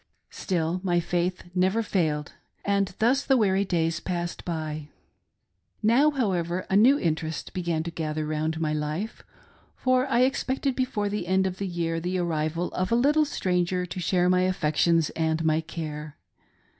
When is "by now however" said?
4.43-6.65